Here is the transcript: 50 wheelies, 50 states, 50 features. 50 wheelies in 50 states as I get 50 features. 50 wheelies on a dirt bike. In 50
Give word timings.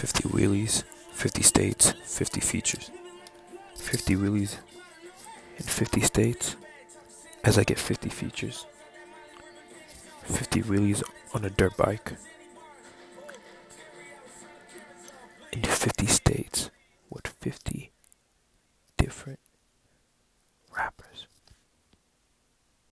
50 0.00 0.30
wheelies, 0.30 0.82
50 1.12 1.42
states, 1.42 1.92
50 2.06 2.40
features. 2.40 2.90
50 3.76 4.16
wheelies 4.16 4.56
in 5.58 5.64
50 5.64 6.00
states 6.00 6.56
as 7.44 7.58
I 7.58 7.64
get 7.64 7.78
50 7.78 8.08
features. 8.08 8.64
50 10.22 10.62
wheelies 10.62 11.02
on 11.34 11.44
a 11.44 11.50
dirt 11.50 11.76
bike. 11.76 12.12
In 15.52 15.60
50 15.60 16.06